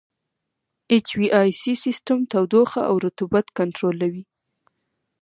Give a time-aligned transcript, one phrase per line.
[0.93, 4.23] اچ وي اې سي سیسټم تودوخه او رطوبت کنټرولوي.